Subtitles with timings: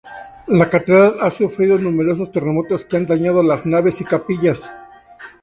[0.47, 4.71] La Catedral ha sufrido numerosos terremotos que han dañado las naves y capillas.